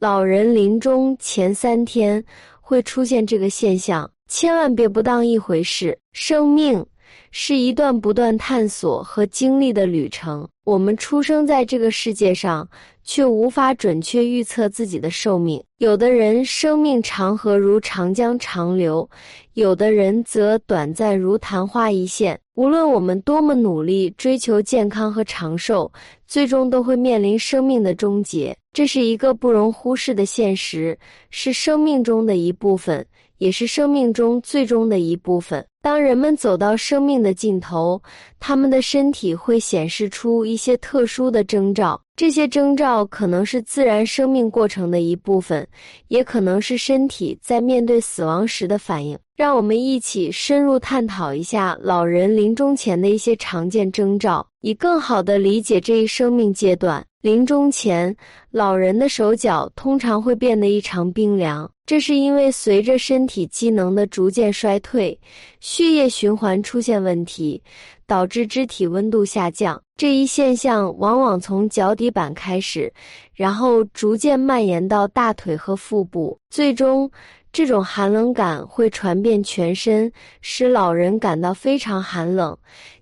[0.00, 2.24] 老人临终前三天
[2.60, 5.98] 会出现这个现象，千万别不当一回事。
[6.12, 6.86] 生命
[7.30, 10.48] 是一段不断探索和经历的旅程。
[10.64, 12.68] 我们出生在这个世界上，
[13.02, 15.62] 却无法准确预测自己的寿命。
[15.78, 19.08] 有的人生命长河如长江长流，
[19.54, 22.38] 有的人则短暂如昙花一现。
[22.54, 25.90] 无论我们多么努力追求健康和长寿，
[26.26, 28.54] 最终都会面临生命的终结。
[28.74, 30.98] 这是一个不容忽视的现实，
[31.30, 33.06] 是生命中的一部分，
[33.38, 35.64] 也是生命中最终的一部分。
[35.80, 38.00] 当人们走到生命的尽头，
[38.38, 42.00] 他们的身体会显示出一些特殊的征兆。
[42.16, 45.66] 这些征兆可能是自然生命过程的一部分，
[46.08, 49.16] 也可能是身体在面对死亡时的反应。
[49.36, 57.02] 让我们一起深入探讨一下老人临终前的一些常见征兆，以更好地理解这一生命阶段。
[57.22, 58.14] 临终前，
[58.50, 65.18] 老人的手脚通常会变得异常冰凉，这是因为随着身体机能的逐渐衰退，
[65.58, 67.62] 血液循环出现问题，
[68.06, 69.82] 导致肢体温度下降。
[69.96, 72.92] 这一现象往往从脚底板开始，
[73.32, 77.10] 然后逐渐蔓延到大腿和腹部，最终。
[77.50, 82.54] 这种寒冷感会传遍全身，使老人感到非常寒冷，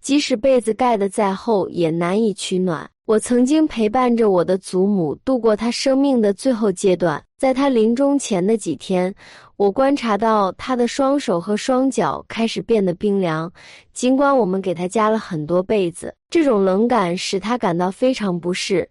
[0.00, 2.90] 即使被子盖得再厚也难以取暖。
[3.04, 9.12] 我曾经陪伴着我的祖母度过她生命的最后阶段，在她临终前的几天，
[9.56, 13.52] 我观察到她的双手和双脚开始变得冰凉，
[13.92, 18.88] 尽管我们给她加了很多被子，这种冷感使她感到非常不适。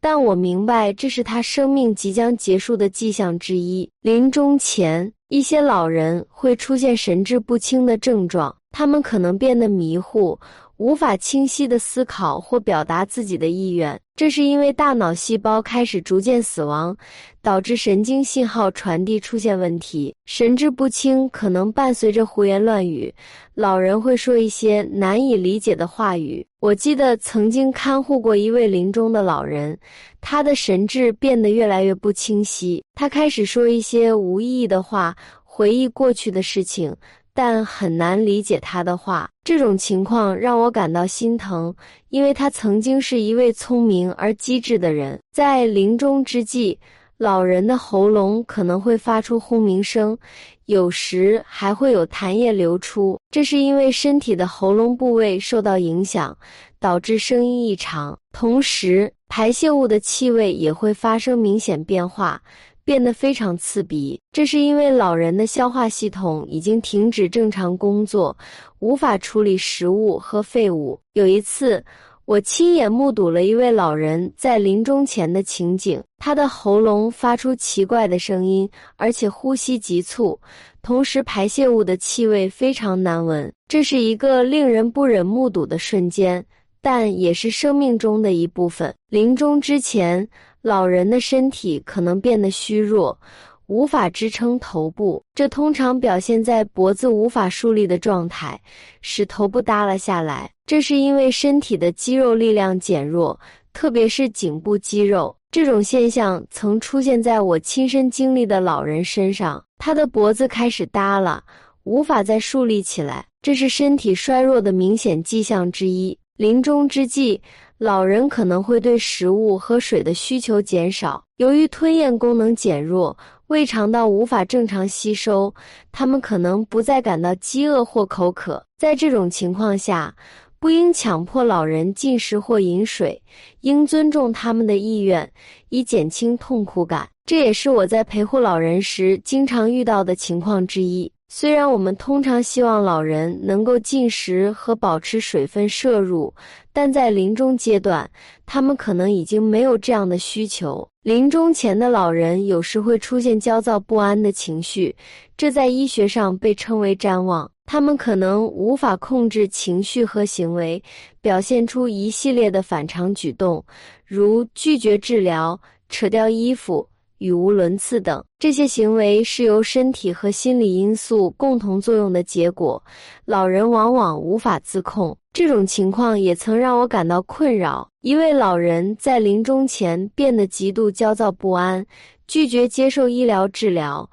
[0.00, 3.90] 但我明白，这是他生命即将结束的迹象之一。
[4.00, 10.38] 临终前，一些老人会出现神志不清的症状，他们可能变得迷糊。
[10.78, 16.96] 无法清晰的思考或表达自己的意愿，这是因为大脑细胞开始逐渐死亡，
[17.42, 20.14] 导致神经信号传递出现问题。
[20.24, 23.12] 神志不清可能伴随着胡言乱语，
[23.54, 26.46] 老人会说一些难以理解的话语。
[26.60, 29.76] 我记得曾经看护过一位临终的老人，
[30.20, 36.94] 他的神志变得越来越不清晰，他开始说一些无意义的话，回忆过去的事情。
[37.40, 41.72] 但很难理解他的话，这种情况让我感到心疼，
[42.08, 45.16] 因为他曾经是一位聪明而机智的人。
[45.32, 46.76] 在临终之际，
[47.16, 50.18] 老人的喉咙可能会发出轰鸣声，
[50.64, 56.36] 有时还会有痰液流出，这是因为身体的喉咙部位受到影响，
[56.80, 58.18] 导致声音异常。
[58.32, 62.42] 同时，排泄物的气味也会发生明显变化。
[62.88, 68.34] 变得非常刺鼻，这是因为老人的消化系统已经停止正常工作，
[68.78, 70.98] 无法处理食物和废物。
[71.12, 71.84] 有一次，
[72.24, 78.66] 我亲眼目睹了一位老人在临终前的情景，他的喉咙发出奇怪的声音，
[78.96, 80.40] 而且呼吸急促，
[80.80, 83.52] 同时排泄物的气味非常难闻。
[83.68, 86.42] 这是一个令人不忍目睹的瞬间，
[86.80, 88.94] 但也是生命中的一部分。
[89.10, 90.26] 临终之前。
[90.68, 93.18] 老人的身体可能变得虚弱，
[93.66, 98.60] 无法支撑头部，这通常表现在脖子无法竖立的状态，
[99.00, 100.50] 使头部耷拉下来。
[100.66, 103.40] 这是因为身体的肌肉力量减弱，
[103.72, 105.34] 特别是颈部肌肉。
[105.50, 111.42] 这种现象曾出现在我亲身经历的老人身上，他的脖子开始耷拉，
[111.84, 116.18] 无法再竖立起来，这是身体衰弱的明显迹象之一。
[116.38, 117.42] 临终之际。
[117.76, 123.16] 老人可能会对食物和水的需求减少，由于吞咽功能减弱，
[123.48, 125.54] 胃肠道无法正常吸收，
[125.92, 128.64] 他们可能不再感到饥饿或口渴。
[128.78, 130.12] 在这种情况下，
[130.58, 133.22] 不应强迫老人进食或饮水，
[133.60, 135.30] 应尊重他们的意愿，
[135.68, 137.08] 以减轻痛苦感。
[137.26, 141.12] 这也是我在陪护老人时经常遇到的情况之一。
[141.30, 146.32] 虽然我们通常希望老人能够进食和保持水分摄入，
[146.72, 148.10] 但在临终阶段，
[148.46, 150.88] 他们可能已经没有这样的需求。
[151.02, 154.96] 临终前的老人有时会出现焦躁不安的情绪，
[155.36, 157.50] 这在医学上被称为谵妄。
[157.66, 160.82] 他们可能无法控制情绪和行为，
[161.20, 163.62] 表现出一系列的反常举动，
[164.06, 165.60] 如拒绝治疗、
[165.90, 166.88] 扯掉衣服。
[167.18, 172.82] 语无伦次等这些行为是由身体和心理因素共同作用的结果，
[173.24, 175.16] 老人往往无法自控。
[175.32, 177.88] 这种情况也曾让我感到困扰。
[178.00, 181.84] 一位老人在临终前变得极度焦躁不安，
[182.26, 184.08] 拒绝接受医疗治疗，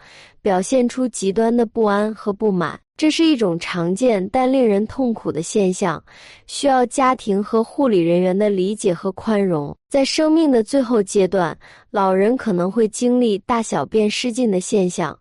[0.46, 2.80] 表现出极端的不安和不满。
[2.96, 6.02] 这是一种常见但令人痛苦的现象，
[6.46, 9.76] 需要家庭和护理人员的理解和宽容。
[9.90, 11.58] 在生命的最后阶段，
[11.90, 15.18] 老人可能会经历大小便失禁的现象，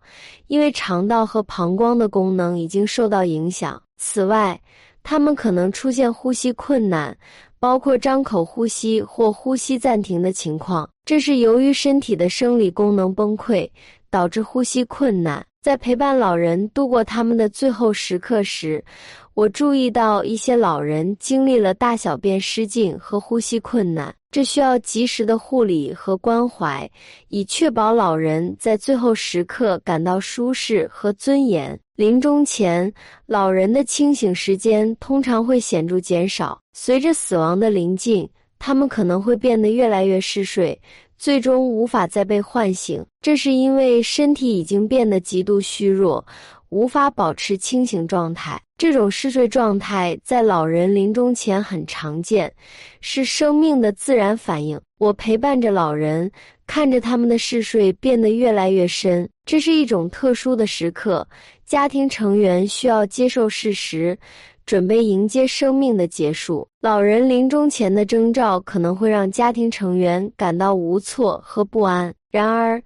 [0.49, 3.82] 因为肠道和膀胱的功能已经受到影响。
[3.97, 4.61] 此外，
[5.03, 7.17] 他们可能出现呼吸困难，
[7.59, 13.67] 包括张口呼吸或呼吸暂停的情况，这是由于身体的生理功能崩溃
[14.14, 15.44] 导致呼吸困难。
[15.61, 18.84] 在陪伴老人度过他们的最后时刻时，
[19.32, 26.88] 我注意到一些老人经历了大小便失禁和呼吸困难，这需要及时的护理和关怀，
[27.26, 31.76] 以确保老人在最后时刻感到舒适和尊严。
[31.96, 32.93] 临终前，
[33.26, 38.28] 老人的清醒时间通常会显著减少，随着死亡的临近，
[38.61, 40.81] 他们可能会变得越来越嗜睡。
[41.16, 46.25] 最终无法再被唤醒，这是因为身体已经变得极度虚弱，
[46.69, 48.61] 无法保持清醒状态。
[48.76, 52.52] 这种嗜睡状态在老人临终前很常见，
[53.00, 54.81] 是生命的自然反应。
[54.99, 56.31] 我陪伴着老人，
[56.66, 59.28] 看着他们的嗜睡变得越来越深。
[59.46, 61.26] 这是一种特殊的时刻，
[61.64, 64.19] 家庭成员需要接受事实。
[64.66, 66.66] 准备迎接生命的结束。
[66.81, 72.14] 老人临终前的征兆可能会让家庭成员感到无措和不安。
[72.31, 72.82] 然而，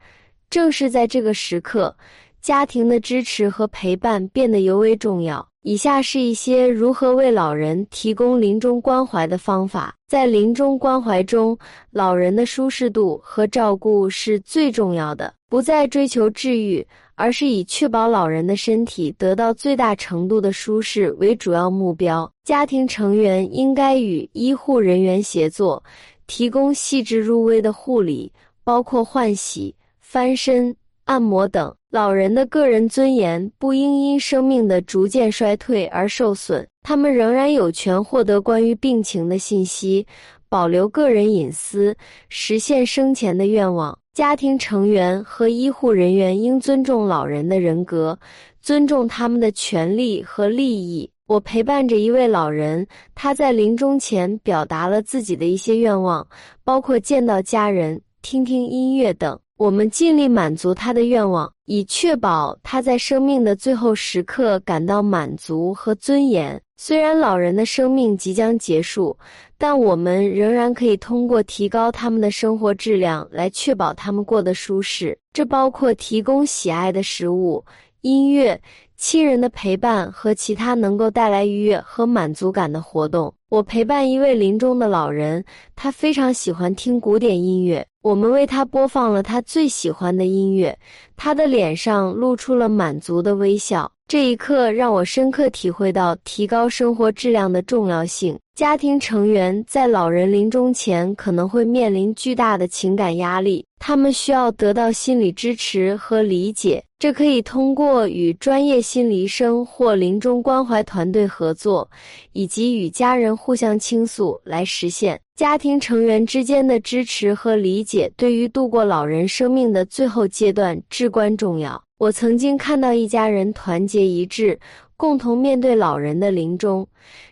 [0.51, 1.97] 正是在这个时刻，
[2.41, 5.47] 家庭的支持和陪伴变得尤为重要。
[5.69, 9.95] 以下是一些如何为老人提供临终关怀的方法。
[10.07, 11.59] 在临终关怀中，
[11.91, 15.31] 老人的舒适度和照顾是最重要的。
[15.47, 16.87] 不再追求治愈。
[17.17, 22.31] 而是以确保老人的身体得到最大程度的舒适为主要目标。
[22.45, 25.83] 家庭成员应该与医护人员协作，
[26.29, 28.33] 提供细致入微的护理，
[28.65, 30.75] 包括换洗、翻身、
[31.09, 31.75] 按摩等。
[31.91, 40.07] 老人的个人尊严不应因生命的逐渐衰退而受损，他们仍然有权获得关于病情的信息，
[40.51, 41.97] 保留个人隐私，
[42.29, 43.99] 实现生前的愿望。
[44.13, 48.19] 家庭成员和医护人员应尊重老人的人格，
[48.61, 51.11] 尊重他们的权利和利益。
[51.27, 56.27] 我陪伴着一位老人，他在临终前表达了自己的一些愿望，
[56.65, 59.39] 包括见到家人、听听音乐等。
[59.59, 66.61] 我们尽力满足他的愿望，以确保他在生命的最后时刻感到满足和尊严。
[66.77, 69.19] 虽然老人的生命即将结束，
[69.59, 75.19] 但我们仍然可以通过提高他们的生活质量来确保他们过得舒适。
[75.33, 77.65] 这包括提供喜爱的食物、
[78.03, 78.61] 音乐、
[78.97, 83.35] 亲人的陪伴和其他能够带来愉悦和满足感的活动。
[83.49, 85.45] 我陪伴一位临终的老人，
[85.75, 87.85] 他非常喜欢听古典音乐。
[88.09, 90.75] 我们为他播放了他最喜欢的音乐，
[91.15, 93.93] 他的脸上露出了满足的微笑。
[94.07, 98.35] 这一刻让我深刻体会到提高生活质量的重要性。
[98.55, 106.83] 家庭成员在老人临终前可能会面临巨大的情感压力，他们需要得到心理支持和理解。
[106.99, 111.89] 这可以通过与专业心理医生或临终关怀团队合作，
[112.33, 115.21] 以及与家人互相倾诉来实现。
[115.37, 121.81] 家庭成员之间的支持和理解对于度过老人生命的最后阶段至关重要。
[121.99, 124.59] 我曾经看到一家人团结一致，
[124.97, 126.85] 共同面对老人的临终，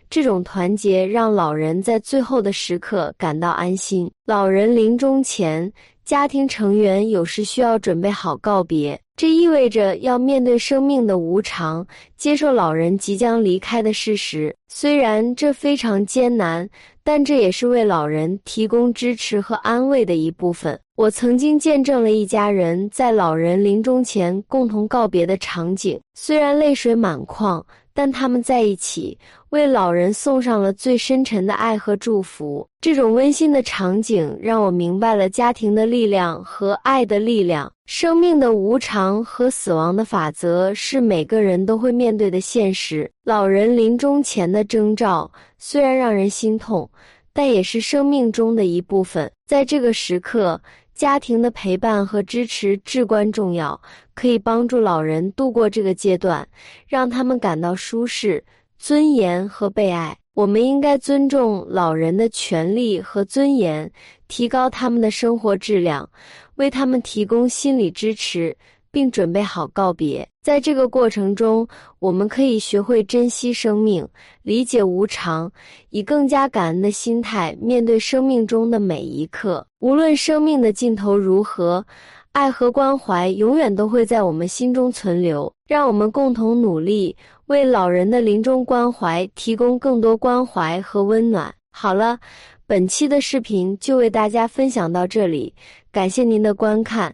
[0.09, 4.09] 这种团结让老人在最后的时刻感到安心。
[4.25, 5.69] 老人临终前，
[6.07, 8.97] 家庭成员有时需要准备好告别。
[9.17, 11.85] 这意味着要面对生命的无常，
[12.15, 14.55] 接受老人即将离开的事实。
[14.69, 16.69] 虽然这非常艰难，
[17.03, 20.79] 但这也是为老人提供支持和安慰的一部分。
[20.95, 27.65] 我曾经见证了一家人在老人临终前共同告别的场景，虽然泪水满眶。
[27.97, 29.17] 但他们在一起，
[29.49, 32.63] 为老人送上了最深沉的爱和祝福。
[32.79, 37.73] 这种温馨的场景让我明白了家庭的力量和爱的力量。
[37.87, 43.09] 生命的无常和死亡的法则是每个人都会面对的现实。
[43.23, 46.87] 老人临终前的征兆虽然让人心痛，
[47.33, 49.31] 但也是生命中的一部分。
[49.47, 50.61] 在这个时刻。
[50.97, 53.79] 家庭的陪伴和支持至关重要，
[54.15, 56.45] 可以帮助老人度过这个阶段，
[56.87, 58.43] 让他们感到舒适、
[58.79, 60.17] 尊严和被爱。
[60.33, 63.89] 我们应该尊重老人的权利和尊严，
[64.27, 66.09] 提高他们的生活质量，
[66.55, 68.55] 为他们提供心理支持。
[68.91, 70.27] 并准备好告别。
[70.41, 71.67] 在这个过程中，
[71.99, 74.07] 我们可以学会珍惜生命，
[74.43, 75.51] 理解无常，
[75.89, 79.65] 以更加感恩的心态面对生命中的每一刻。
[79.79, 81.85] 无论生命的尽头如何，
[82.31, 85.51] 爱和关怀永远都会在我们心中存留。
[85.67, 87.13] 让我们共同努力，
[87.47, 91.53] 为老人的临终关怀提供更多关怀和温暖。
[91.71, 92.17] 好了，
[92.65, 95.53] 本期的视频就为大家分享到这里，
[95.91, 97.13] 感谢您的观看。